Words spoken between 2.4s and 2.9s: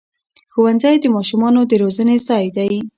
دی